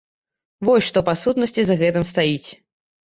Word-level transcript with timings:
Вось 0.69 0.87
што, 0.87 1.03
па 1.09 1.13
сутнасці, 1.23 1.61
за 1.71 1.75
гэтым 1.85 2.09
стаіць. 2.13 2.49